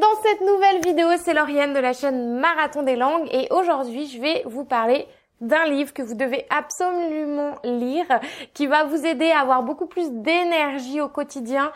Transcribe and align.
dans 0.00 0.20
cette 0.22 0.40
nouvelle 0.40 0.80
vidéo, 0.82 1.08
c'est 1.18 1.34
Lauriane 1.34 1.74
de 1.74 1.78
la 1.78 1.92
chaîne 1.92 2.38
Marathon 2.38 2.82
des 2.82 2.96
langues 2.96 3.28
et 3.32 3.48
aujourd'hui 3.50 4.06
je 4.06 4.18
vais 4.18 4.42
vous 4.46 4.64
parler 4.64 5.06
d'un 5.42 5.66
livre 5.66 5.92
que 5.92 6.00
vous 6.00 6.14
devez 6.14 6.46
absolument 6.48 7.56
lire, 7.64 8.06
qui 8.54 8.66
va 8.66 8.84
vous 8.84 9.04
aider 9.04 9.30
à 9.30 9.40
avoir 9.40 9.62
beaucoup 9.62 9.86
plus 9.86 10.10
d'énergie 10.10 11.02
au 11.02 11.08
quotidien, 11.08 11.70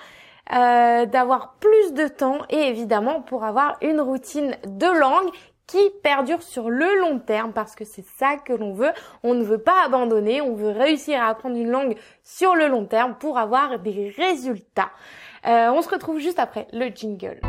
euh, 0.54 1.04
d'avoir 1.04 1.54
plus 1.60 1.92
de 1.92 2.08
temps 2.08 2.38
et 2.48 2.68
évidemment 2.68 3.20
pour 3.20 3.44
avoir 3.44 3.76
une 3.82 4.00
routine 4.00 4.56
de 4.66 4.86
langue 4.86 5.30
qui 5.66 5.90
perdure 6.02 6.42
sur 6.42 6.70
le 6.70 7.00
long 7.00 7.18
terme 7.18 7.52
parce 7.52 7.74
que 7.74 7.84
c'est 7.84 8.06
ça 8.18 8.36
que 8.36 8.52
l'on 8.54 8.72
veut. 8.72 8.92
On 9.22 9.34
ne 9.34 9.44
veut 9.44 9.62
pas 9.62 9.84
abandonner, 9.84 10.40
on 10.40 10.54
veut 10.54 10.70
réussir 10.70 11.20
à 11.22 11.28
apprendre 11.28 11.56
une 11.56 11.70
langue 11.70 11.96
sur 12.22 12.54
le 12.54 12.68
long 12.68 12.86
terme 12.86 13.16
pour 13.18 13.38
avoir 13.38 13.78
des 13.78 14.14
résultats. 14.16 14.90
Euh, 15.46 15.70
on 15.70 15.82
se 15.82 15.90
retrouve 15.90 16.20
juste 16.20 16.38
après 16.38 16.66
le 16.72 16.86
jingle. 16.88 17.40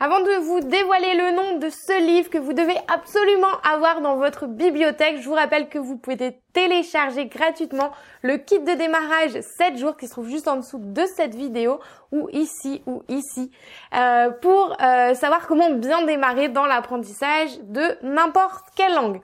Avant 0.00 0.20
de 0.20 0.40
vous 0.40 0.60
dévoiler 0.60 1.14
le 1.14 1.36
nom 1.36 1.58
de 1.58 1.68
ce 1.70 2.04
livre 2.04 2.28
que 2.28 2.38
vous 2.38 2.52
devez 2.52 2.76
absolument 2.88 3.60
avoir 3.62 4.00
dans 4.00 4.16
votre 4.16 4.46
bibliothèque, 4.46 5.20
je 5.20 5.28
vous 5.28 5.34
rappelle 5.34 5.68
que 5.68 5.78
vous 5.78 5.96
pouvez 5.96 6.16
télécharger 6.54 7.26
gratuitement 7.26 7.90
le 8.22 8.38
kit 8.38 8.60
de 8.60 8.72
démarrage 8.72 9.38
7 9.58 9.76
jours 9.76 9.98
qui 9.98 10.06
se 10.06 10.12
trouve 10.12 10.30
juste 10.30 10.48
en 10.48 10.56
dessous 10.56 10.78
de 10.78 11.02
cette 11.14 11.34
vidéo 11.34 11.80
ou 12.12 12.30
ici 12.32 12.82
ou 12.86 13.02
ici 13.08 13.50
euh, 13.94 14.30
pour 14.30 14.74
euh, 14.80 15.12
savoir 15.14 15.46
comment 15.46 15.70
bien 15.70 16.06
démarrer 16.06 16.48
dans 16.48 16.64
l'apprentissage 16.64 17.58
de 17.64 17.98
n'importe 18.02 18.64
quelle 18.74 18.94
langue. 18.94 19.20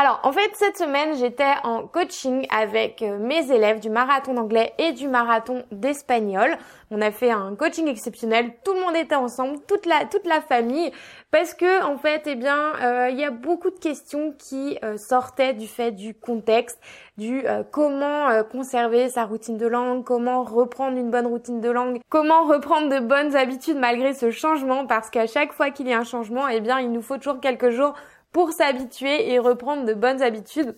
Alors, 0.00 0.20
en 0.22 0.32
fait, 0.32 0.50
cette 0.54 0.78
semaine, 0.78 1.14
j'étais 1.18 1.52
en 1.62 1.86
coaching 1.86 2.46
avec 2.48 3.02
euh, 3.02 3.18
mes 3.18 3.52
élèves 3.52 3.80
du 3.80 3.90
marathon 3.90 4.32
d'anglais 4.32 4.72
et 4.78 4.92
du 4.92 5.08
marathon 5.08 5.62
d'espagnol. 5.72 6.56
On 6.90 7.02
a 7.02 7.10
fait 7.10 7.30
un 7.30 7.54
coaching 7.54 7.86
exceptionnel. 7.86 8.52
Tout 8.64 8.72
le 8.72 8.80
monde 8.80 8.96
était 8.96 9.14
ensemble, 9.14 9.58
toute 9.68 9.84
la 9.84 10.06
toute 10.06 10.26
la 10.26 10.40
famille, 10.40 10.90
parce 11.30 11.52
que 11.52 11.84
en 11.84 11.98
fait, 11.98 12.22
eh 12.26 12.34
bien, 12.34 12.72
euh, 12.82 13.10
il 13.10 13.18
y 13.18 13.24
a 13.24 13.30
beaucoup 13.30 13.68
de 13.68 13.78
questions 13.78 14.32
qui 14.38 14.78
euh, 14.82 14.96
sortaient 14.96 15.52
du 15.52 15.66
fait 15.66 15.92
du 15.92 16.14
contexte, 16.14 16.69
du 17.18 17.44
comment 17.70 18.42
conserver 18.50 19.08
sa 19.08 19.24
routine 19.24 19.58
de 19.58 19.66
langue, 19.66 20.04
comment 20.04 20.42
reprendre 20.42 20.96
une 20.96 21.10
bonne 21.10 21.26
routine 21.26 21.60
de 21.60 21.70
langue, 21.70 22.00
comment 22.08 22.44
reprendre 22.44 22.88
de 22.88 23.00
bonnes 23.00 23.36
habitudes 23.36 23.76
malgré 23.76 24.14
ce 24.14 24.30
changement, 24.30 24.86
parce 24.86 25.10
qu'à 25.10 25.26
chaque 25.26 25.52
fois 25.52 25.70
qu'il 25.70 25.88
y 25.88 25.92
a 25.92 25.98
un 25.98 26.04
changement, 26.04 26.48
eh 26.48 26.60
bien, 26.60 26.80
il 26.80 26.90
nous 26.92 27.02
faut 27.02 27.18
toujours 27.18 27.40
quelques 27.40 27.70
jours 27.70 27.94
pour 28.32 28.52
s'habituer 28.52 29.32
et 29.32 29.38
reprendre 29.38 29.84
de 29.84 29.94
bonnes 29.94 30.22
habitudes. 30.22 30.76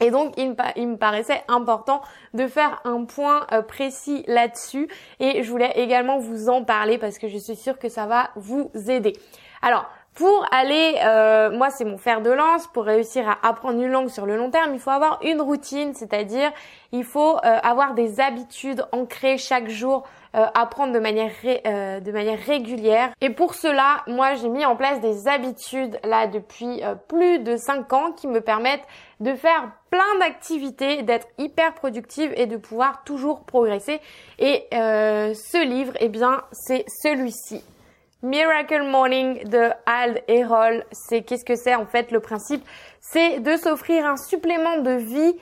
Et 0.00 0.10
donc, 0.10 0.34
il 0.36 0.50
me, 0.50 0.96
paraissait 0.96 1.44
important 1.46 2.02
de 2.34 2.48
faire 2.48 2.80
un 2.84 3.04
point 3.04 3.46
euh, 3.52 3.62
précis 3.62 4.24
là-dessus. 4.26 4.88
Et 5.20 5.44
je 5.44 5.50
voulais 5.50 5.72
également 5.76 6.18
vous 6.18 6.48
en 6.48 6.64
parler 6.64 6.98
parce 6.98 7.18
que 7.18 7.28
je 7.28 7.38
suis 7.38 7.54
sûre 7.54 7.78
que 7.78 7.88
ça 7.88 8.06
va 8.06 8.30
vous 8.34 8.70
aider. 8.88 9.12
Alors, 9.60 9.86
pour 10.14 10.46
aller, 10.50 10.96
euh, 11.04 11.50
moi 11.50 11.70
c'est 11.70 11.84
mon 11.84 11.98
fer 11.98 12.20
de 12.20 12.30
lance, 12.30 12.66
pour 12.66 12.84
réussir 12.84 13.28
à 13.28 13.48
apprendre 13.48 13.80
une 13.80 13.90
langue 13.90 14.08
sur 14.08 14.26
le 14.26 14.36
long 14.36 14.50
terme, 14.50 14.74
il 14.74 14.80
faut 14.80 14.90
avoir 14.90 15.18
une 15.22 15.40
routine, 15.40 15.94
c'est-à-dire 15.94 16.52
il 16.92 17.04
faut 17.04 17.36
euh, 17.36 17.58
avoir 17.62 17.94
des 17.94 18.20
habitudes 18.20 18.84
ancrées 18.92 19.38
chaque 19.38 19.68
jour 19.68 20.04
euh, 20.34 20.46
apprendre 20.54 20.94
de 20.94 20.98
manière 20.98 21.30
euh, 21.44 22.00
de 22.00 22.10
manière 22.10 22.38
régulière. 22.38 23.10
Et 23.20 23.28
pour 23.28 23.52
cela, 23.54 24.02
moi 24.06 24.34
j'ai 24.34 24.48
mis 24.48 24.64
en 24.64 24.76
place 24.76 24.98
des 25.00 25.28
habitudes 25.28 25.98
là 26.04 26.26
depuis 26.26 26.82
euh, 26.82 26.94
plus 26.94 27.40
de 27.40 27.58
5 27.58 27.92
ans 27.92 28.12
qui 28.12 28.28
me 28.28 28.40
permettent 28.40 28.86
de 29.20 29.34
faire 29.34 29.70
plein 29.90 30.18
d'activités, 30.20 31.02
d'être 31.02 31.26
hyper 31.36 31.74
productive 31.74 32.32
et 32.34 32.46
de 32.46 32.56
pouvoir 32.56 33.04
toujours 33.04 33.44
progresser. 33.44 34.00
Et 34.38 34.66
ce 34.72 35.64
livre, 35.66 35.92
eh 36.00 36.08
bien, 36.08 36.42
c'est 36.50 36.86
celui-ci. 36.88 37.62
Miracle 38.22 38.82
Morning 38.84 39.42
de 39.48 39.70
Ald 39.84 40.22
Errol, 40.28 40.84
c'est 40.92 41.22
qu'est-ce 41.22 41.44
que 41.44 41.56
c'est 41.56 41.74
en 41.74 41.86
fait 41.86 42.12
le 42.12 42.20
principe? 42.20 42.64
C'est 43.00 43.40
de 43.40 43.56
s'offrir 43.56 44.06
un 44.06 44.16
supplément 44.16 44.78
de 44.78 44.92
vie 44.92 45.36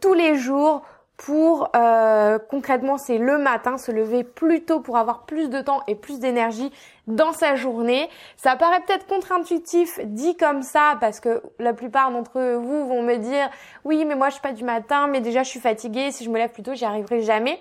tous 0.00 0.14
les 0.14 0.36
jours 0.36 0.82
pour 1.16 1.70
euh, 1.76 2.38
concrètement 2.50 2.98
c'est 2.98 3.18
le 3.18 3.38
matin 3.38 3.78
se 3.78 3.92
lever 3.92 4.24
plus 4.24 4.64
tôt 4.64 4.80
pour 4.80 4.96
avoir 4.96 5.26
plus 5.26 5.48
de 5.48 5.60
temps 5.60 5.82
et 5.86 5.94
plus 5.94 6.18
d'énergie 6.18 6.72
dans 7.06 7.32
sa 7.32 7.54
journée. 7.54 8.08
Ça 8.36 8.56
paraît 8.56 8.80
peut-être 8.80 9.06
contre-intuitif 9.06 10.00
dit 10.04 10.36
comme 10.36 10.62
ça 10.62 10.96
parce 11.00 11.20
que 11.20 11.42
la 11.60 11.72
plupart 11.72 12.10
d'entre 12.10 12.56
vous 12.56 12.88
vont 12.88 13.02
me 13.02 13.16
dire 13.16 13.48
oui 13.84 14.04
mais 14.04 14.16
moi 14.16 14.28
je 14.28 14.34
suis 14.34 14.42
pas 14.42 14.52
du 14.52 14.64
matin 14.64 15.06
mais 15.06 15.20
déjà 15.20 15.44
je 15.44 15.50
suis 15.50 15.60
fatiguée 15.60 16.10
si 16.10 16.24
je 16.24 16.30
me 16.30 16.38
lève 16.38 16.50
plus 16.50 16.62
tôt 16.62 16.74
j'y 16.74 16.84
arriverai 16.84 17.22
jamais. 17.22 17.60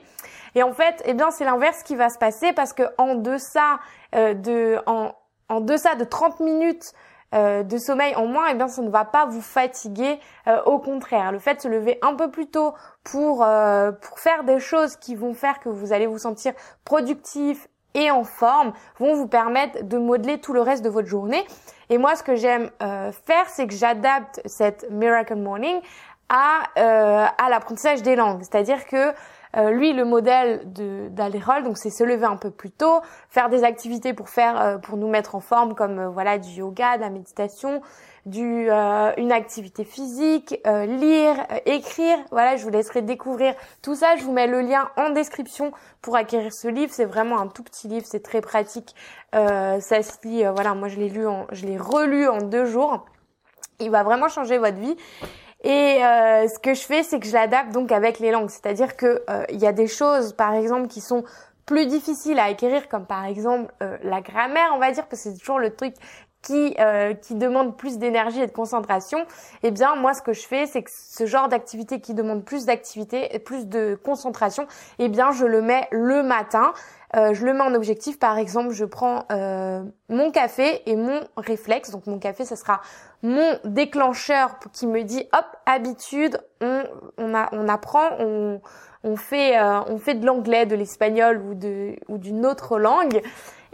Et 0.55 0.63
en 0.63 0.73
fait 0.73 1.01
eh 1.05 1.13
bien 1.13 1.31
c'est 1.31 1.45
l'inverse 1.45 1.83
qui 1.83 1.95
va 1.95 2.09
se 2.09 2.17
passer 2.17 2.53
parce 2.53 2.73
que 2.73 2.83
en 2.97 3.15
deçà 3.15 3.79
euh, 4.15 4.33
de 4.33 4.79
en, 4.85 5.13
en 5.49 5.61
deçà 5.61 5.95
de 5.95 6.03
30 6.03 6.39
minutes 6.39 6.93
euh, 7.33 7.63
de 7.63 7.77
sommeil 7.79 8.15
en 8.15 8.27
moins, 8.27 8.47
eh 8.51 8.53
bien 8.53 8.67
ça 8.67 8.83
ne 8.83 8.89
va 8.89 9.05
pas 9.05 9.25
vous 9.25 9.41
fatiguer. 9.41 10.19
Euh, 10.47 10.61
au 10.65 10.77
contraire, 10.77 11.31
le 11.31 11.39
fait 11.39 11.55
de 11.55 11.61
se 11.61 11.67
lever 11.67 11.97
un 12.03 12.13
peu 12.13 12.29
plus 12.29 12.47
tôt 12.47 12.75
pour 13.03 13.43
euh, 13.43 13.91
pour 13.91 14.19
faire 14.19 14.43
des 14.43 14.59
choses 14.59 14.97
qui 14.97 15.15
vont 15.15 15.33
faire 15.33 15.59
que 15.59 15.69
vous 15.69 15.93
allez 15.93 16.05
vous 16.05 16.19
sentir 16.19 16.53
productif 16.85 17.67
et 17.95 18.11
en 18.11 18.23
forme 18.23 18.73
vont 18.99 19.15
vous 19.15 19.27
permettre 19.27 19.83
de 19.83 19.97
modeler 19.97 20.39
tout 20.41 20.53
le 20.53 20.61
reste 20.61 20.83
de 20.83 20.89
votre 20.89 21.07
journée. 21.07 21.43
Et 21.89 21.97
moi, 21.97 22.15
ce 22.15 22.23
que 22.23 22.35
j'aime 22.35 22.71
faire, 22.79 23.47
c'est 23.49 23.67
que 23.67 23.73
j'adapte 23.73 24.41
cette 24.45 24.89
Miracle 24.89 25.35
Morning 25.35 25.79
à, 26.27 26.63
à 26.75 27.49
l'apprentissage 27.49 28.01
des 28.01 28.15
langues. 28.15 28.41
C'est-à-dire 28.41 28.87
que 28.87 29.13
euh, 29.55 29.69
lui, 29.69 29.93
le 29.93 30.03
modèle 30.03 30.61
de 30.73 31.09
d'Alderol, 31.09 31.63
donc 31.63 31.77
c'est 31.77 31.91
se 31.91 32.03
lever 32.03 32.25
un 32.25 32.37
peu 32.37 32.49
plus 32.49 32.71
tôt, 32.71 33.01
faire 33.29 33.49
des 33.49 33.63
activités 33.63 34.13
pour 34.13 34.29
faire, 34.29 34.59
euh, 34.59 34.77
pour 34.77 34.97
nous 34.97 35.07
mettre 35.07 35.35
en 35.35 35.39
forme, 35.39 35.75
comme 35.75 35.99
euh, 35.99 36.09
voilà 36.09 36.39
du 36.39 36.49
yoga, 36.49 36.97
de 36.97 37.01
la 37.01 37.09
méditation, 37.09 37.81
du 38.25 38.69
une 39.17 39.31
activité 39.33 39.83
physique, 39.83 40.57
lire, 40.65 41.35
écrire. 41.65 42.17
Voilà, 42.31 42.55
je 42.55 42.63
vous 42.63 42.69
laisserai 42.69 43.01
découvrir 43.01 43.53
tout 43.81 43.95
ça. 43.95 44.15
Je 44.15 44.23
vous 44.23 44.31
mets 44.31 44.47
le 44.47 44.61
lien 44.61 44.89
en 44.95 45.09
description 45.09 45.73
pour 46.01 46.15
acquérir 46.15 46.53
ce 46.53 46.69
livre. 46.69 46.89
C'est 46.93 47.03
vraiment 47.03 47.41
un 47.41 47.47
tout 47.47 47.63
petit 47.63 47.89
livre, 47.89 48.05
c'est 48.07 48.23
très 48.23 48.39
pratique. 48.39 48.95
ça 49.33 49.79
se 49.81 50.25
lit, 50.25 50.45
voilà, 50.45 50.73
moi 50.73 50.87
je 50.87 50.95
l'ai 50.99 51.09
lu, 51.09 51.27
en, 51.27 51.47
je 51.51 51.65
l'ai 51.65 51.77
relu 51.77 52.29
en 52.29 52.37
deux 52.37 52.63
jours. 52.63 53.03
Il 53.81 53.91
va 53.91 54.03
vraiment 54.03 54.29
changer 54.29 54.57
votre 54.57 54.77
vie. 54.77 54.95
Et 55.63 56.03
euh, 56.03 56.47
ce 56.47 56.59
que 56.59 56.73
je 56.73 56.81
fais, 56.81 57.03
c'est 57.03 57.19
que 57.19 57.25
je 57.25 57.33
l'adapte 57.33 57.71
donc 57.71 57.91
avec 57.91 58.19
les 58.19 58.31
langues. 58.31 58.49
C'est-à-dire 58.49 58.97
que 58.97 59.23
euh, 59.29 59.45
il 59.49 59.59
y 59.59 59.65
a 59.65 59.71
des 59.71 59.87
choses, 59.87 60.33
par 60.33 60.53
exemple, 60.53 60.87
qui 60.87 60.99
sont 60.99 61.23
plus 61.65 61.85
difficiles 61.85 62.39
à 62.39 62.45
acquérir, 62.45 62.89
comme 62.89 63.05
par 63.05 63.25
exemple 63.25 63.73
euh, 63.81 63.97
la 64.03 64.21
grammaire, 64.21 64.71
on 64.73 64.79
va 64.79 64.91
dire, 64.91 65.07
parce 65.07 65.23
que 65.23 65.29
c'est 65.29 65.37
toujours 65.37 65.59
le 65.59 65.73
truc 65.73 65.95
qui 66.43 66.75
qui 67.21 67.35
demande 67.35 67.75
plus 67.77 67.97
d'énergie 67.97 68.41
et 68.41 68.47
de 68.47 68.51
concentration. 68.51 69.25
Eh 69.63 69.71
bien, 69.71 69.95
moi, 69.95 70.13
ce 70.13 70.21
que 70.21 70.33
je 70.33 70.45
fais, 70.45 70.65
c'est 70.67 70.83
que 70.83 70.91
ce 70.93 71.25
genre 71.25 71.47
d'activité 71.47 71.99
qui 71.99 72.13
demande 72.13 72.43
plus 72.45 72.65
d'activité 72.65 73.33
et 73.33 73.39
plus 73.39 73.67
de 73.67 73.97
concentration, 74.03 74.67
eh 74.99 75.09
bien, 75.09 75.31
je 75.31 75.45
le 75.45 75.61
mets 75.61 75.87
le 75.91 76.21
matin. 76.21 76.73
Euh, 77.15 77.33
je 77.33 77.45
le 77.45 77.53
mets 77.53 77.61
en 77.61 77.75
objectif. 77.75 78.17
Par 78.17 78.37
exemple, 78.37 78.71
je 78.71 78.85
prends 78.85 79.25
euh, 79.31 79.83
mon 80.09 80.31
café 80.31 80.81
et 80.89 80.95
mon 80.95 81.21
réflexe. 81.37 81.91
Donc 81.91 82.07
mon 82.07 82.17
café, 82.17 82.43
ce 82.43 82.55
sera 82.55 82.81
mon 83.21 83.59
déclencheur 83.65 84.57
qui 84.71 84.87
me 84.87 85.03
dit 85.03 85.27
hop 85.31 85.45
habitude. 85.65 86.39
On, 86.61 86.83
on, 87.17 87.35
a, 87.35 87.49
on 87.51 87.67
apprend, 87.69 88.09
on, 88.19 88.61
on 89.03 89.15
fait, 89.15 89.59
euh, 89.59 89.81
on 89.87 89.97
fait 89.99 90.15
de 90.15 90.25
l'anglais, 90.25 90.65
de 90.65 90.75
l'espagnol 90.75 91.37
ou 91.37 91.53
de 91.53 91.95
ou 92.07 92.17
d'une 92.17 92.45
autre 92.45 92.79
langue. 92.79 93.21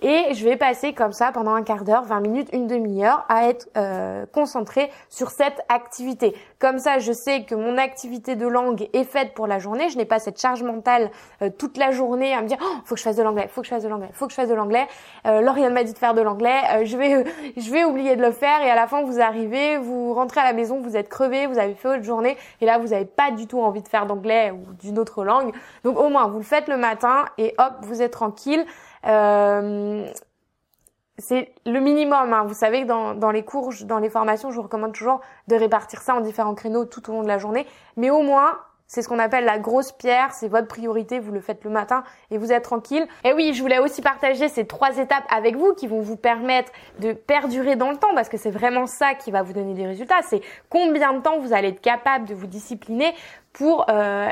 Et 0.01 0.33
je 0.33 0.45
vais 0.45 0.55
passer 0.55 0.93
comme 0.93 1.11
ça 1.11 1.31
pendant 1.31 1.53
un 1.53 1.63
quart 1.63 1.83
d'heure, 1.83 2.03
20 2.03 2.19
minutes, 2.21 2.49
une 2.53 2.67
demi-heure 2.67 3.25
à 3.27 3.47
être 3.47 3.67
euh, 3.75 4.25
concentrée 4.33 4.89
sur 5.09 5.29
cette 5.29 5.61
activité. 5.67 6.35
Comme 6.59 6.79
ça, 6.79 6.99
je 6.99 7.11
sais 7.11 7.43
que 7.43 7.55
mon 7.55 7.77
activité 7.77 8.35
de 8.35 8.47
langue 8.47 8.89
est 8.93 9.03
faite 9.03 9.33
pour 9.33 9.47
la 9.47 9.59
journée. 9.59 9.89
Je 9.89 9.97
n'ai 9.97 10.05
pas 10.05 10.19
cette 10.19 10.39
charge 10.39 10.63
mentale 10.63 11.11
euh, 11.41 11.49
toute 11.49 11.77
la 11.77 11.91
journée 11.91 12.33
à 12.33 12.41
me 12.41 12.47
dire 12.47 12.57
oh, 12.61 12.75
faut 12.85 12.95
que 12.95 12.99
je 12.99 13.03
fasse 13.03 13.17
de 13.17 13.23
l'anglais, 13.23 13.47
faut 13.49 13.61
que 13.61 13.67
je 13.67 13.73
fasse 13.73 13.83
de 13.83 13.89
l'anglais, 13.89 14.09
faut 14.13 14.25
que 14.25 14.31
je 14.31 14.35
fasse 14.35 14.49
de 14.49 14.53
l'anglais. 14.53 14.87
Euh, 15.25 15.41
Lauriane 15.41 15.73
m'a 15.73 15.83
dit 15.83 15.93
de 15.93 15.97
faire 15.97 16.13
de 16.13 16.21
l'anglais. 16.21 16.59
Euh, 16.73 16.85
je 16.85 16.97
vais 16.97 17.25
je 17.57 17.71
vais 17.71 17.83
oublier 17.83 18.15
de 18.15 18.21
le 18.21 18.31
faire 18.31 18.61
et 18.61 18.69
à 18.69 18.75
la 18.75 18.87
fin 18.87 19.03
vous 19.03 19.19
arrivez, 19.19 19.77
vous 19.77 20.13
rentrez 20.13 20.39
à 20.39 20.45
la 20.45 20.53
maison, 20.53 20.81
vous 20.81 20.95
êtes 20.95 21.09
crevé, 21.09 21.45
vous 21.47 21.59
avez 21.59 21.73
fait 21.73 21.89
votre 21.89 22.03
journée 22.03 22.37
et 22.61 22.65
là 22.65 22.77
vous 22.77 22.89
n'avez 22.89 23.05
pas 23.05 23.31
du 23.31 23.47
tout 23.47 23.59
envie 23.59 23.81
de 23.81 23.87
faire 23.87 24.05
d'anglais 24.05 24.51
ou 24.51 24.73
d'une 24.81 24.97
autre 24.97 25.23
langue. 25.23 25.53
Donc 25.83 25.99
au 25.99 26.09
moins 26.09 26.27
vous 26.27 26.37
le 26.37 26.43
faites 26.43 26.67
le 26.67 26.77
matin 26.77 27.25
et 27.37 27.53
hop 27.57 27.73
vous 27.81 28.01
êtes 28.01 28.11
tranquille. 28.11 28.65
Euh, 29.05 30.07
c'est 31.17 31.53
le 31.65 31.79
minimum. 31.79 32.33
Hein. 32.33 32.43
Vous 32.45 32.53
savez 32.53 32.83
que 32.83 32.87
dans, 32.87 33.13
dans, 33.13 33.31
les 33.31 33.43
cours, 33.43 33.73
dans 33.83 33.99
les 33.99 34.09
formations, 34.09 34.51
je 34.51 34.55
vous 34.55 34.63
recommande 34.63 34.93
toujours 34.93 35.21
de 35.47 35.55
répartir 35.55 36.01
ça 36.01 36.15
en 36.15 36.21
différents 36.21 36.55
créneaux 36.55 36.85
tout 36.85 37.09
au 37.09 37.13
long 37.13 37.23
de 37.23 37.27
la 37.27 37.37
journée. 37.37 37.67
Mais 37.97 38.09
au 38.09 38.21
moins, 38.21 38.59
c'est 38.89 39.03
ce 39.03 39.07
qu'on 39.07 39.19
appelle 39.19 39.45
la 39.45 39.59
grosse 39.59 39.91
pierre, 39.91 40.33
c'est 40.33 40.47
votre 40.47 40.67
priorité, 40.67 41.19
vous 41.19 41.31
le 41.31 41.41
faites 41.41 41.63
le 41.63 41.69
matin 41.69 42.03
et 42.31 42.39
vous 42.39 42.51
êtes 42.51 42.63
tranquille. 42.63 43.07
Et 43.23 43.33
oui, 43.33 43.53
je 43.53 43.61
voulais 43.61 43.77
aussi 43.77 44.01
partager 44.01 44.49
ces 44.49 44.65
trois 44.65 44.97
étapes 44.97 45.25
avec 45.29 45.55
vous 45.55 45.75
qui 45.75 45.85
vont 45.85 46.01
vous 46.01 46.17
permettre 46.17 46.71
de 46.97 47.13
perdurer 47.13 47.75
dans 47.75 47.91
le 47.91 47.97
temps 47.97 48.15
parce 48.15 48.29
que 48.29 48.37
c'est 48.37 48.49
vraiment 48.49 48.87
ça 48.87 49.13
qui 49.13 49.29
va 49.29 49.43
vous 49.43 49.53
donner 49.53 49.75
des 49.75 49.85
résultats. 49.85 50.21
C'est 50.23 50.41
combien 50.69 51.13
de 51.13 51.19
temps 51.19 51.37
vous 51.37 51.53
allez 51.53 51.67
être 51.67 51.81
capable 51.81 52.25
de 52.25 52.33
vous 52.33 52.47
discipliner 52.47 53.13
pour 53.53 53.85
euh, 53.91 54.27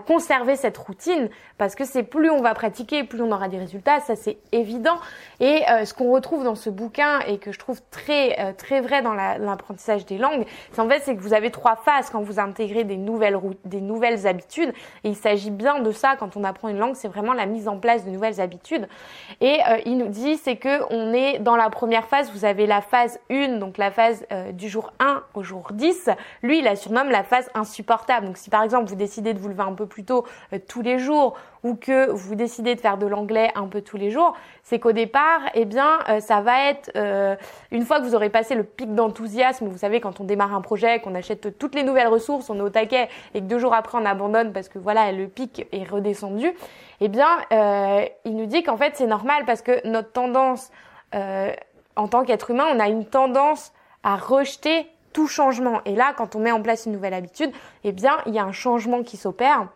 conserver 0.00 0.56
cette 0.56 0.76
routine 0.78 1.28
parce 1.58 1.74
que 1.74 1.84
c'est 1.84 2.02
plus 2.02 2.30
on 2.30 2.42
va 2.42 2.54
pratiquer, 2.54 3.04
plus 3.04 3.22
on 3.22 3.30
aura 3.30 3.48
des 3.48 3.58
résultats, 3.58 4.00
ça 4.00 4.16
c'est 4.16 4.38
évident. 4.52 4.98
Et 5.40 5.62
euh, 5.70 5.84
ce 5.84 5.94
qu'on 5.94 6.12
retrouve 6.12 6.44
dans 6.44 6.54
ce 6.54 6.70
bouquin 6.70 7.20
et 7.20 7.38
que 7.38 7.52
je 7.52 7.58
trouve 7.58 7.80
très 7.90 8.38
euh, 8.40 8.52
très 8.52 8.80
vrai 8.80 9.02
dans 9.02 9.14
l'apprentissage 9.14 10.06
des 10.06 10.18
langues, 10.18 10.44
c'est 10.72 10.80
en 10.80 10.88
fait 10.88 11.00
c'est 11.00 11.16
que 11.16 11.20
vous 11.20 11.34
avez 11.34 11.50
trois 11.50 11.76
phases 11.76 12.10
quand 12.10 12.20
vous 12.20 12.38
intégrez 12.38 12.84
des 12.84 12.96
nouvelles 12.96 13.38
des 13.64 13.80
nouvelles 13.80 14.26
habitudes. 14.26 14.72
Et 15.04 15.08
il 15.08 15.16
s'agit 15.16 15.50
bien 15.50 15.80
de 15.80 15.90
ça 15.92 16.16
quand 16.18 16.36
on 16.36 16.44
apprend 16.44 16.68
une 16.68 16.78
langue, 16.78 16.94
c'est 16.94 17.08
vraiment 17.08 17.32
la 17.32 17.46
mise 17.46 17.68
en 17.68 17.78
place 17.78 18.04
de 18.04 18.10
nouvelles 18.10 18.40
habitudes. 18.40 18.88
Et 19.40 19.58
euh, 19.68 19.78
il 19.86 19.98
nous 19.98 20.08
dit 20.08 20.36
c'est 20.36 20.56
que 20.56 20.82
on 20.92 21.12
est 21.12 21.38
dans 21.38 21.56
la 21.56 21.70
première 21.70 22.06
phase, 22.06 22.30
vous 22.32 22.44
avez 22.44 22.66
la 22.66 22.80
phase 22.80 23.18
1, 23.30 23.58
donc 23.58 23.78
la 23.78 23.90
phase 23.90 24.26
du 24.52 24.68
jour 24.68 24.92
1 25.00 25.22
au 25.34 25.42
jour 25.42 25.68
10. 25.72 26.10
Lui, 26.42 26.58
il 26.58 26.64
la 26.64 26.76
surnomme 26.76 27.10
la 27.10 27.22
phase 27.22 27.48
insupportable. 27.54 28.26
Donc 28.26 28.36
si 28.36 28.50
par 28.50 28.62
exemple 28.62 28.88
vous 28.88 28.96
décidez 28.96 29.32
de 29.32 29.38
vous 29.38 29.48
lever 29.48 29.62
un 29.62 29.72
peu 29.72 29.85
plus 29.86 30.04
tôt 30.04 30.26
euh, 30.52 30.58
tous 30.66 30.82
les 30.82 30.98
jours 30.98 31.34
ou 31.62 31.74
que 31.74 32.10
vous 32.10 32.34
décidez 32.34 32.74
de 32.74 32.80
faire 32.80 32.98
de 32.98 33.06
l'anglais 33.06 33.50
un 33.54 33.66
peu 33.66 33.80
tous 33.80 33.96
les 33.96 34.10
jours, 34.10 34.34
c'est 34.62 34.78
qu'au 34.78 34.92
départ, 34.92 35.40
eh 35.54 35.64
bien, 35.64 35.98
euh, 36.08 36.20
ça 36.20 36.40
va 36.40 36.68
être 36.68 36.90
euh, 36.96 37.34
une 37.72 37.84
fois 37.84 37.98
que 38.00 38.04
vous 38.04 38.14
aurez 38.14 38.30
passé 38.30 38.54
le 38.54 38.62
pic 38.62 38.94
d'enthousiasme, 38.94 39.66
vous 39.66 39.78
savez 39.78 40.00
quand 40.00 40.20
on 40.20 40.24
démarre 40.24 40.54
un 40.54 40.60
projet, 40.60 41.00
qu'on 41.00 41.14
achète 41.14 41.58
toutes 41.58 41.74
les 41.74 41.82
nouvelles 41.82 42.08
ressources, 42.08 42.50
on 42.50 42.56
est 42.56 42.62
au 42.62 42.70
taquet 42.70 43.08
et 43.34 43.40
que 43.40 43.46
deux 43.46 43.58
jours 43.58 43.74
après 43.74 43.98
on 43.98 44.04
abandonne 44.04 44.52
parce 44.52 44.68
que 44.68 44.78
voilà 44.78 45.10
le 45.12 45.26
pic 45.26 45.66
est 45.72 45.84
redescendu, 45.84 46.52
eh 47.00 47.08
bien, 47.08 47.26
il 48.24 48.36
nous 48.36 48.46
dit 48.46 48.62
qu'en 48.62 48.76
fait 48.76 48.92
c'est 48.96 49.06
normal 49.06 49.44
parce 49.46 49.62
que 49.62 49.86
notre 49.86 50.12
tendance 50.12 50.70
en 51.12 52.08
tant 52.08 52.24
qu'être 52.24 52.50
humain, 52.50 52.66
on 52.72 52.78
a 52.78 52.88
une 52.88 53.06
tendance 53.06 53.72
à 54.02 54.16
rejeter 54.16 54.86
tout 55.16 55.26
changement. 55.26 55.80
Et 55.86 55.96
là, 55.96 56.12
quand 56.14 56.36
on 56.36 56.40
met 56.40 56.52
en 56.52 56.60
place 56.60 56.84
une 56.84 56.92
nouvelle 56.92 57.14
habitude, 57.14 57.50
eh 57.84 57.92
bien, 57.92 58.18
il 58.26 58.34
y 58.34 58.38
a 58.38 58.44
un 58.44 58.52
changement 58.52 59.02
qui 59.02 59.16
s'opère. 59.16 59.66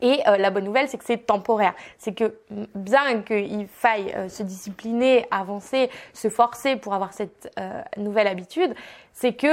Et 0.00 0.20
euh, 0.26 0.36
la 0.36 0.50
bonne 0.50 0.64
nouvelle, 0.64 0.88
c'est 0.88 0.98
que 0.98 1.04
c'est 1.04 1.26
temporaire. 1.26 1.74
C'est 1.96 2.12
que 2.12 2.40
bien 2.74 3.22
qu'il 3.22 3.68
faille 3.68 4.12
euh, 4.16 4.28
se 4.28 4.42
discipliner, 4.42 5.26
avancer, 5.30 5.90
se 6.12 6.28
forcer 6.28 6.74
pour 6.74 6.92
avoir 6.92 7.12
cette 7.12 7.52
euh, 7.60 7.80
nouvelle 7.98 8.26
habitude, 8.26 8.74
c'est 9.12 9.32
que 9.32 9.52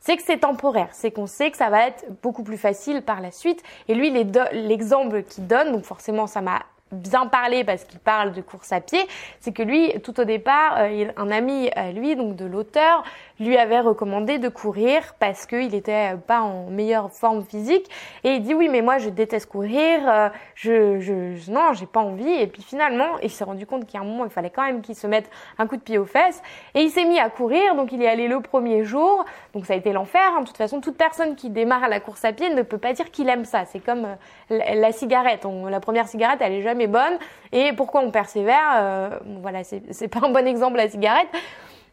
c'est 0.00 0.16
que 0.16 0.22
c'est 0.22 0.38
temporaire. 0.38 0.88
C'est 0.92 1.10
qu'on 1.10 1.26
sait 1.26 1.50
que 1.50 1.58
ça 1.58 1.68
va 1.68 1.86
être 1.86 2.06
beaucoup 2.22 2.44
plus 2.44 2.58
facile 2.58 3.02
par 3.02 3.20
la 3.20 3.30
suite. 3.30 3.62
Et 3.88 3.94
lui, 3.94 4.10
l'exemple 4.10 5.22
qu'il 5.22 5.46
donne, 5.46 5.72
donc 5.72 5.84
forcément, 5.84 6.26
ça 6.26 6.40
m'a 6.40 6.62
bien 6.92 7.26
parler 7.26 7.64
parce 7.64 7.84
qu'il 7.84 7.98
parle 7.98 8.32
de 8.32 8.40
course 8.40 8.72
à 8.72 8.80
pied, 8.80 9.00
c'est 9.40 9.52
que 9.52 9.62
lui, 9.62 9.92
tout 10.02 10.18
au 10.20 10.24
départ, 10.24 10.76
euh, 10.78 11.10
un 11.16 11.30
ami 11.30 11.70
lui, 11.94 12.16
donc 12.16 12.36
de 12.36 12.44
l'auteur, 12.44 13.02
lui 13.40 13.56
avait 13.56 13.80
recommandé 13.80 14.38
de 14.38 14.48
courir 14.48 15.14
parce 15.18 15.46
qu'il 15.46 15.74
était 15.74 16.14
pas 16.26 16.40
en 16.40 16.70
meilleure 16.70 17.12
forme 17.12 17.44
physique 17.44 17.88
et 18.24 18.34
il 18.34 18.42
dit 18.42 18.54
oui 18.54 18.68
mais 18.68 18.82
moi 18.82 18.98
je 18.98 19.08
déteste 19.08 19.48
courir, 19.48 20.00
euh, 20.08 20.28
je, 20.54 21.00
je, 21.00 21.50
non 21.50 21.72
j'ai 21.72 21.86
pas 21.86 22.00
envie 22.00 22.30
et 22.30 22.46
puis 22.46 22.62
finalement 22.62 23.18
il 23.22 23.30
s'est 23.30 23.44
rendu 23.44 23.66
compte 23.66 23.86
qu'il 23.86 23.98
y 23.98 24.02
a 24.02 24.06
un 24.06 24.08
moment 24.08 24.24
il 24.24 24.30
fallait 24.30 24.50
quand 24.50 24.64
même 24.64 24.80
qu'il 24.80 24.94
se 24.94 25.06
mette 25.06 25.30
un 25.58 25.66
coup 25.66 25.76
de 25.76 25.82
pied 25.82 25.98
aux 25.98 26.04
fesses 26.04 26.42
et 26.74 26.80
il 26.80 26.90
s'est 26.90 27.04
mis 27.04 27.18
à 27.18 27.30
courir 27.30 27.74
donc 27.74 27.92
il 27.92 28.02
est 28.02 28.08
allé 28.08 28.28
le 28.28 28.40
premier 28.40 28.84
jour 28.84 29.24
donc 29.54 29.66
ça 29.66 29.74
a 29.74 29.76
été 29.76 29.92
l'enfer. 29.92 30.20
Hein. 30.36 30.42
De 30.42 30.46
toute 30.46 30.56
façon 30.56 30.80
toute 30.80 30.96
personne 30.96 31.34
qui 31.36 31.50
démarre 31.50 31.84
à 31.84 31.88
la 31.88 32.00
course 32.00 32.24
à 32.24 32.32
pied 32.32 32.48
ne 32.50 32.62
peut 32.62 32.78
pas 32.78 32.92
dire 32.92 33.10
qu'il 33.10 33.28
aime 33.28 33.44
ça. 33.44 33.64
C'est 33.64 33.80
comme 33.80 34.06
euh, 34.50 34.74
la, 34.74 34.92
cigarette. 34.92 35.46
la 35.68 35.80
première 35.80 36.08
cigarette 36.08 36.38
elle 36.40 36.52
est 36.52 36.62
jamais 36.62 36.86
bonne. 36.86 37.18
Et 37.52 37.72
pourquoi 37.72 38.02
on 38.02 38.10
persévère 38.10 38.74
euh, 38.76 39.18
Voilà, 39.42 39.64
c'est 39.64 40.08
pas 40.08 40.26
un 40.26 40.30
bon 40.30 40.46
exemple 40.46 40.76
la 40.76 40.88
cigarette. 40.88 41.28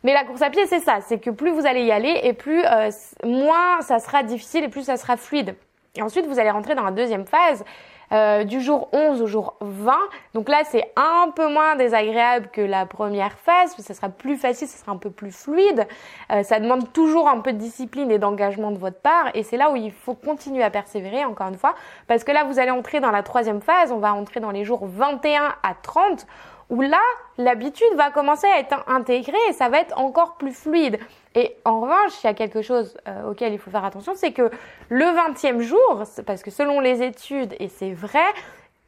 Mais 0.05 0.13
la 0.13 0.23
course 0.23 0.43
à 0.43 0.51
pied, 0.51 0.67
c'est 0.67 0.81
ça. 0.81 0.99
C'est 1.01 1.17
que 1.17 1.31
plus 1.31 1.49
vous 1.49 1.65
allez 1.65 1.83
y 1.83 1.91
aller 1.91 2.19
et 2.21 2.33
plus 2.33 2.63
euh, 2.63 2.91
moins 3.23 3.81
ça 3.81 3.97
sera 3.97 4.21
difficile 4.21 4.63
et 4.63 4.69
plus 4.69 4.83
ça 4.83 4.97
sera 4.97 5.17
fluide. 5.17 5.55
Et 5.95 6.03
ensuite, 6.03 6.27
vous 6.27 6.37
allez 6.37 6.51
rentrer 6.51 6.75
dans 6.75 6.83
la 6.83 6.91
deuxième 6.91 7.25
phase 7.25 7.65
euh, 8.11 8.43
du 8.43 8.61
jour 8.61 8.89
11 8.93 9.23
au 9.23 9.25
jour 9.25 9.55
20. 9.61 9.93
Donc 10.35 10.47
là, 10.47 10.61
c'est 10.63 10.91
un 10.95 11.31
peu 11.31 11.51
moins 11.51 11.75
désagréable 11.75 12.49
que 12.53 12.61
la 12.61 12.85
première 12.85 13.33
phase, 13.39 13.75
ça 13.79 13.95
sera 13.95 14.09
plus 14.09 14.37
facile, 14.37 14.67
ça 14.67 14.77
sera 14.77 14.91
un 14.91 14.97
peu 14.97 15.09
plus 15.09 15.31
fluide. 15.31 15.87
Euh, 16.31 16.43
ça 16.43 16.59
demande 16.59 16.93
toujours 16.93 17.27
un 17.27 17.39
peu 17.39 17.51
de 17.51 17.57
discipline 17.57 18.11
et 18.11 18.19
d'engagement 18.19 18.69
de 18.69 18.77
votre 18.77 18.99
part, 18.99 19.31
et 19.33 19.41
c'est 19.41 19.57
là 19.57 19.71
où 19.71 19.75
il 19.75 19.91
faut 19.91 20.13
continuer 20.13 20.61
à 20.61 20.69
persévérer, 20.69 21.25
encore 21.25 21.47
une 21.47 21.57
fois, 21.57 21.73
parce 22.07 22.23
que 22.23 22.31
là, 22.31 22.43
vous 22.43 22.59
allez 22.59 22.69
entrer 22.69 22.99
dans 22.99 23.11
la 23.11 23.23
troisième 23.23 23.61
phase, 23.61 23.91
on 23.91 23.97
va 23.97 24.13
entrer 24.13 24.39
dans 24.39 24.51
les 24.51 24.65
jours 24.65 24.85
21 24.85 25.55
à 25.63 25.73
30 25.73 26.27
où 26.69 26.81
là, 26.81 27.01
l'habitude 27.37 27.93
va 27.95 28.09
commencer 28.09 28.47
à 28.47 28.59
être 28.59 28.83
intégrée 28.87 29.37
et 29.49 29.53
ça 29.53 29.69
va 29.69 29.79
être 29.79 29.97
encore 29.97 30.35
plus 30.35 30.53
fluide. 30.53 30.99
Et 31.35 31.55
en 31.65 31.81
revanche, 31.81 32.13
il 32.23 32.27
y 32.27 32.29
a 32.29 32.33
quelque 32.33 32.61
chose 32.61 32.97
euh, 33.07 33.29
auquel 33.29 33.53
il 33.53 33.59
faut 33.59 33.69
faire 33.69 33.85
attention, 33.85 34.13
c'est 34.15 34.31
que 34.31 34.49
le 34.89 35.05
20e 35.05 35.59
jour, 35.61 36.03
parce 36.25 36.41
que 36.41 36.51
selon 36.51 36.79
les 36.79 37.03
études, 37.03 37.55
et 37.59 37.67
c'est 37.67 37.91
vrai, 37.91 38.25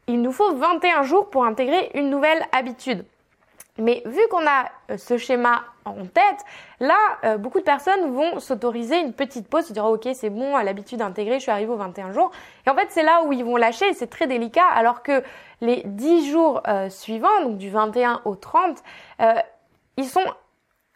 il 0.06 0.22
nous 0.22 0.32
faut 0.32 0.54
21 0.54 1.02
jours 1.02 1.28
pour 1.28 1.44
intégrer 1.44 1.90
une 1.94 2.10
nouvelle 2.10 2.42
habitude. 2.52 3.04
Mais 3.78 4.02
vu 4.06 4.20
qu'on 4.30 4.46
a 4.46 4.66
euh, 4.90 4.96
ce 4.96 5.16
schéma 5.16 5.64
en 5.84 6.04
tête, 6.06 6.44
là, 6.80 6.98
euh, 7.24 7.38
beaucoup 7.38 7.60
de 7.60 7.64
personnes 7.64 8.12
vont 8.12 8.40
s'autoriser 8.40 8.98
une 9.00 9.12
petite 9.12 9.48
pause, 9.48 9.66
se 9.66 9.72
dire 9.72 9.84
ok, 9.84 10.08
c'est 10.14 10.30
bon, 10.30 10.56
l'habitude 10.56 11.00
intégrée, 11.00 11.34
je 11.34 11.42
suis 11.42 11.50
arrivé 11.50 11.70
aux 11.70 11.76
21 11.76 12.12
jours. 12.12 12.30
Et 12.66 12.70
en 12.70 12.74
fait, 12.74 12.88
c'est 12.90 13.04
là 13.04 13.22
où 13.24 13.32
ils 13.32 13.44
vont 13.44 13.56
lâcher, 13.56 13.92
c'est 13.94 14.08
très 14.08 14.26
délicat, 14.26 14.66
alors 14.66 15.02
que 15.02 15.22
les 15.60 15.82
10 15.84 16.30
jours 16.30 16.62
euh, 16.66 16.90
suivants, 16.90 17.42
donc 17.42 17.58
du 17.58 17.70
21 17.70 18.22
au 18.24 18.34
30, 18.34 18.82
ils 19.96 20.04
sont 20.04 20.24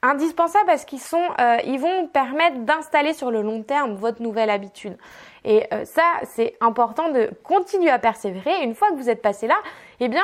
indispensables 0.02 0.66
parce 0.66 0.84
qu'ils 0.84 1.00
sont, 1.00 1.28
ils 1.64 1.78
vont 1.78 2.06
permettre 2.06 2.58
d'installer 2.58 3.12
sur 3.12 3.30
le 3.30 3.42
long 3.42 3.62
terme 3.62 3.94
votre 3.94 4.22
nouvelle 4.22 4.50
habitude. 4.50 4.96
Et 5.44 5.68
ça, 5.84 6.02
c'est 6.24 6.56
important 6.60 7.08
de 7.08 7.30
continuer 7.42 7.90
à 7.90 7.98
persévérer. 7.98 8.62
une 8.62 8.76
fois 8.76 8.90
que 8.90 8.94
vous 8.94 9.10
êtes 9.10 9.22
passé 9.22 9.48
là, 9.48 9.56
eh 9.98 10.08
bien, 10.08 10.22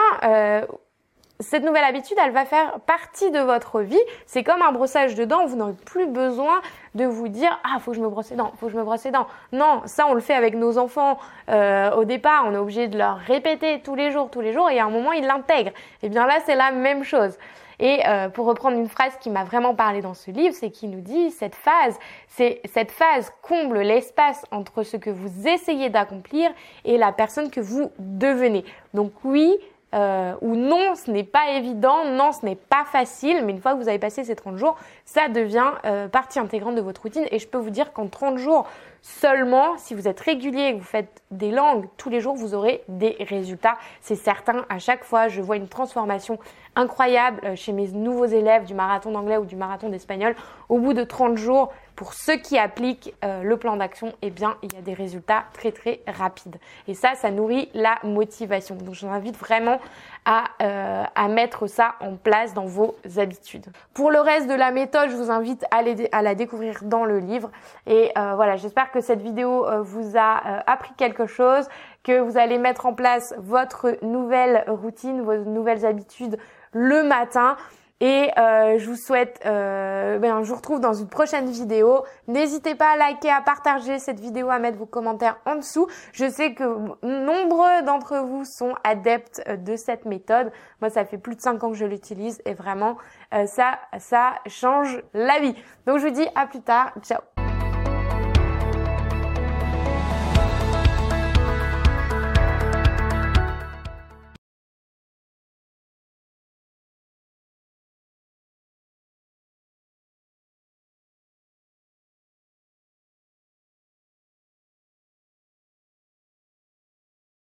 cette 1.41 1.63
nouvelle 1.63 1.85
habitude, 1.85 2.17
elle 2.23 2.33
va 2.33 2.45
faire 2.45 2.81
partie 2.81 3.31
de 3.31 3.39
votre 3.39 3.81
vie. 3.81 4.01
C'est 4.27 4.43
comme 4.43 4.61
un 4.61 4.73
brossage 4.73 5.15
de 5.15 5.25
dents. 5.25 5.47
Vous 5.47 5.57
n'aurez 5.57 5.73
plus 5.73 6.07
besoin 6.07 6.61
de 6.95 7.05
vous 7.05 7.29
dire 7.29 7.61
ah 7.65 7.79
faut 7.79 7.93
que 7.93 7.97
je 7.97 8.03
me 8.03 8.09
brosse 8.09 8.31
les 8.31 8.37
dents, 8.37 8.53
faut 8.59 8.67
que 8.67 8.73
je 8.73 8.77
me 8.77 8.83
brosse 8.83 9.05
les 9.05 9.13
dents. 9.13 9.29
Non, 9.53 9.83
ça 9.85 10.07
on 10.09 10.15
le 10.15 10.21
fait 10.21 10.35
avec 10.35 10.55
nos 10.55 10.79
enfants 10.79 11.19
euh, 11.49 11.93
au 11.93 12.05
départ. 12.05 12.45
On 12.47 12.55
est 12.55 12.59
obligé 12.59 12.89
de 12.89 12.99
leur 12.99 13.19
répéter 13.19 13.81
tous 13.83 13.95
les 13.95 14.11
jours, 14.11 14.31
tous 14.31 14.41
les 14.41 14.53
jours, 14.53 14.69
et 14.69 14.81
à 14.81 14.87
un 14.87 14.91
moment 14.91 15.13
ils 15.13 15.25
l'intègrent. 15.25 15.71
Et 16.03 16.07
eh 16.07 16.09
bien 16.09 16.27
là 16.27 16.39
c'est 16.45 16.57
la 16.57 16.73
même 16.73 17.05
chose. 17.05 17.39
Et 17.81 18.01
euh, 18.09 18.29
pour 18.29 18.47
reprendre 18.47 18.77
une 18.77 18.89
phrase 18.89 19.13
qui 19.21 19.31
m'a 19.31 19.45
vraiment 19.45 19.77
parlé 19.77 20.01
dans 20.01 20.15
ce 20.15 20.33
livre, 20.33 20.55
c'est 20.59 20.71
qu'il 20.71 20.91
nous 20.91 21.01
dit 21.01 21.31
cette 21.31 21.55
phase, 21.55 21.97
c'est 22.27 22.61
cette 22.65 22.91
phase 22.91 23.33
comble 23.43 23.79
l'espace 23.79 24.45
entre 24.51 24.83
ce 24.83 24.97
que 24.97 25.11
vous 25.11 25.47
essayez 25.47 25.89
d'accomplir 25.89 26.51
et 26.85 26.99
la 26.99 27.13
personne 27.13 27.51
que 27.51 27.61
vous 27.61 27.93
devenez. 28.01 28.65
Donc 28.95 29.13
oui, 29.23 29.57
euh, 29.95 30.35
ou 30.43 30.55
non, 30.55 30.95
ce 30.95 31.11
n'est 31.11 31.25
pas 31.25 31.53
évident, 31.53 32.05
non, 32.05 32.33
ce 32.33 32.45
n'est 32.45 32.57
pas 32.57 32.85
facile, 32.85 33.43
mais 33.45 33.53
une 33.53 33.61
fois 33.61 33.73
que 33.73 33.79
vous 33.79 33.89
avez 33.89 33.99
passé 33.99 34.23
ces 34.23 34.37
30 34.37 34.57
jours, 34.57 34.77
ça 35.07 35.29
devient 35.29 35.73
euh, 35.87 36.09
partie 36.09 36.39
intégrante 36.39 36.75
de 36.75 36.83
votre 36.83 37.03
routine. 37.03 37.25
Et 37.31 37.39
je 37.39 37.49
peux 37.49 37.59
vous 37.59 37.71
dire 37.71 37.93
qu'en 37.93 38.07
30 38.07 38.37
jours 38.37 38.67
seulement, 39.01 39.79
si 39.79 39.95
vous 39.95 40.07
êtes 40.07 40.21
régulier 40.21 40.67
et 40.67 40.73
que 40.75 40.79
vous 40.79 40.85
faites 40.85 41.23
des 41.31 41.51
langues 41.51 41.87
tous 41.97 42.11
les 42.11 42.21
jours, 42.21 42.35
vous 42.35 42.55
aurez 42.55 42.83
des 42.89 43.17
résultats. 43.21 43.79
C'est 44.03 44.17
certain, 44.17 44.67
à 44.69 44.79
chaque 44.79 45.05
fois, 45.05 45.29
je 45.29 45.41
vois 45.41 45.57
une 45.57 45.69
transformation 45.69 46.39
incroyable 46.77 47.41
euh, 47.45 47.57
chez 47.57 47.73
mes 47.73 47.89
nouveaux 47.89 48.27
élèves 48.27 48.65
du 48.65 48.75
marathon 48.75 49.13
d'anglais 49.13 49.39
ou 49.39 49.47
du 49.47 49.57
marathon 49.57 49.89
d'espagnol. 49.89 50.35
Au 50.69 50.79
bout 50.79 50.93
de 50.93 51.05
30 51.05 51.39
jours, 51.39 51.73
pour 51.99 52.15
ceux 52.15 52.37
qui 52.37 52.57
appliquent 52.57 53.13
euh, 53.25 53.43
le 53.43 53.57
plan 53.57 53.75
d'action, 53.75 54.13
eh 54.23 54.31
bien, 54.31 54.57
il 54.63 54.73
y 54.73 54.77
a 54.77 54.81
des 54.81 54.95
résultats 54.95 55.47
très 55.53 55.73
très 55.73 55.99
rapides. 56.07 56.55
Et 56.87 56.95
ça, 56.95 57.17
ça 57.17 57.33
nourrit 57.33 57.71
la 57.75 57.99
motivation. 58.05 58.77
Donc, 58.77 58.95
je 58.95 59.05
vous 59.05 59.13
invite 59.13 59.37
vraiment 59.37 59.81
à, 60.25 60.45
euh, 60.63 61.03
à 61.13 61.27
mettre 61.27 61.67
ça 61.67 61.97
en 61.99 62.15
place 62.15 62.55
dans 62.55 62.67
vos 62.67 62.95
habitudes. 63.17 63.67
Pour 63.95 64.13
le 64.13 64.21
reste 64.21 64.47
de 64.47 64.55
la 64.55 64.71
méthode, 64.71 65.11
je 65.11 65.17
vous 65.17 65.33
invite 65.33 65.65
à, 65.73 65.83
à 66.13 66.23
la 66.23 66.37
découvrir 66.37 66.85
dans 66.85 67.05
le 67.05 67.19
livre. 67.19 67.51
Et 67.89 68.13
euh, 68.17 68.37
voilà, 68.37 68.55
j'espère 68.55 68.93
que 68.93 69.01
cette 69.01 69.21
vidéo 69.21 69.67
vous 69.83 70.17
a 70.17 70.63
appris 70.71 70.93
quelque 70.97 71.27
chose, 71.27 71.67
que 72.05 72.21
vous 72.21 72.39
allez 72.39 72.59
mettre 72.59 72.87
en 72.87 72.95
place 72.95 73.35
votre 73.39 73.97
nouvelle 74.03 74.63
routine, 74.69 75.23
vos 75.23 75.39
nouvelles 75.39 75.85
habitudes 75.85 76.39
le 76.71 77.03
matin. 77.03 77.57
Et 78.01 78.31
euh, 78.39 78.79
je 78.79 78.89
vous 78.89 78.97
souhaite, 78.97 79.41
euh, 79.45 80.19
ben, 80.19 80.43
je 80.43 80.49
vous 80.49 80.57
retrouve 80.57 80.81
dans 80.81 80.93
une 80.93 81.09
prochaine 81.09 81.51
vidéo. 81.51 82.05
N'hésitez 82.29 82.75
pas 82.77 82.93
à 82.93 82.97
liker, 82.97 83.31
à 83.31 83.41
partager 83.41 83.99
cette 83.99 84.21
vidéo, 84.21 84.51
à 84.51 84.59
mettre 84.61 84.79
vos 84.79 84.87
commentaires 84.87 85.39
en 85.47 85.57
dessous. 85.57 85.89
Je 86.13 86.29
sais 86.29 86.55
que 86.55 86.65
nombreux 87.03 87.83
d'entre 87.85 88.19
vous 88.19 88.45
sont 88.45 88.75
adeptes 88.85 89.43
euh, 89.49 89.57
de 89.57 89.75
cette 89.75 90.05
méthode. 90.05 90.53
Moi, 90.81 90.91
ça 90.91 91.05
fait 91.05 91.19
plus 91.19 91.35
de 91.35 91.41
5 91.41 91.65
ans 91.65 91.71
que 91.71 91.77
je 91.77 91.87
l'utilise 91.87 92.41
et 92.45 92.55
vraiment, 92.55 92.97
euh, 93.35 93.47
ça, 93.47 93.79
ça 93.99 94.35
change 94.47 95.03
la 95.13 95.41
vie. 95.41 95.55
Donc, 95.87 95.99
je 95.99 96.07
vous 96.07 96.15
dis 96.15 96.27
à 96.37 96.47
plus 96.47 96.63
tard. 96.63 96.93
Ciao 97.03 97.21